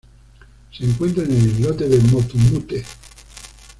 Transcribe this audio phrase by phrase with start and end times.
[0.71, 2.83] Se encuentra en el islote de Motu Mute.